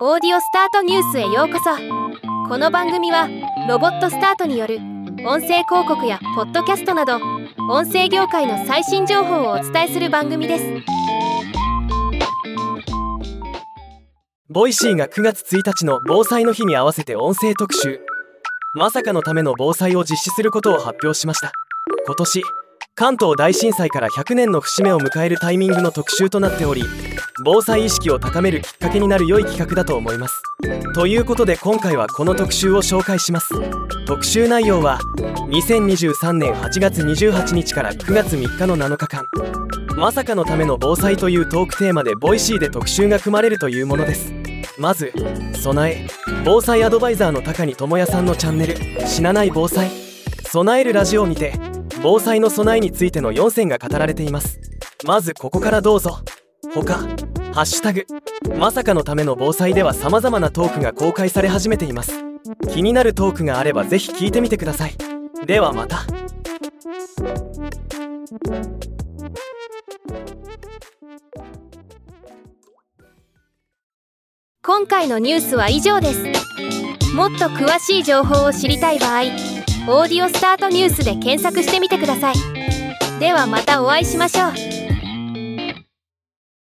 [0.00, 1.70] オーディオスタートニュースへようこそ。
[2.48, 3.28] この番組は
[3.68, 4.78] ロボットスタートによる
[5.24, 7.20] 音声広告やポッドキャストなど
[7.70, 10.64] 音声業界の最新情報をお伝えする番組です。
[14.50, 18.00] ボイシーが9月1日の防災の日に合わせて音声特集。
[18.74, 21.52] まさかのための防災を実施することを発表しました。
[22.04, 22.42] 今年
[22.96, 26.82] 関東大震災から100年の節目を迎えるタイミングの特集となっており
[27.42, 30.40] 防災意識を高めるきっかけになる良い企画だと思います。
[30.94, 33.54] ということで今回はこの特集を紹介します。
[34.06, 35.00] 特集内容は
[35.48, 39.26] 2023年8月28日から9月3日の7日間。
[39.96, 44.32] まさかのための防災というトークテーマでボイシーで特集が組まれるというものです。
[44.78, 45.12] まず
[45.54, 46.06] 備え。
[46.44, 49.90] 防災アドバイザーの高荷智也さんのチャンネル「死なない防災」
[50.46, 51.54] 備えるラジオを見て
[52.00, 54.60] 防災の備えについての4選が語られています。
[55.04, 56.20] まずここからどうぞ。
[56.74, 57.06] 他
[57.54, 58.04] ハッシュタグ。
[58.58, 62.12] まさかのための防災では様々なトークが公開され始めています。
[62.72, 64.96] 気になるトークがあればぜひ聞いてみてください。
[65.46, 66.04] ではまた。
[74.60, 76.24] 今回のニュースは以上です。
[77.14, 79.20] もっと詳しい情報を知りたい場合
[79.86, 82.34] 「オーディオスタートニュース」で検索してみてください。
[83.20, 84.83] ではまたお会いしましょう。